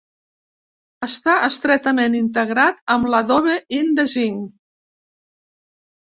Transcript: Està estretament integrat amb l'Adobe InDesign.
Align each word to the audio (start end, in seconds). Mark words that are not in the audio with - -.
Està 1.07 1.33
estretament 1.47 2.15
integrat 2.19 2.79
amb 2.93 3.09
l'Adobe 3.15 3.53
InDesign. 3.81 4.41